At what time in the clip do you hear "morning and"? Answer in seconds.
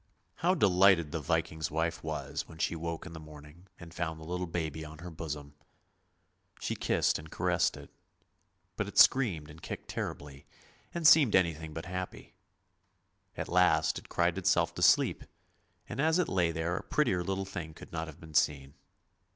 3.19-3.93